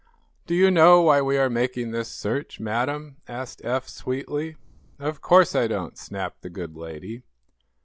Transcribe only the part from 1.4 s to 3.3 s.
making this search, madam?"